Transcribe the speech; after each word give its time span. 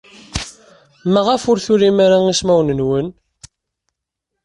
Maɣef 1.11 1.43
ur 1.51 1.57
turim 1.65 1.97
ara 2.05 2.17
ismawen-nwen? 2.33 3.07